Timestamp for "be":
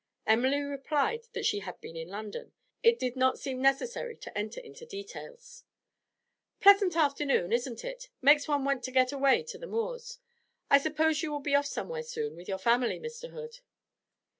11.39-11.53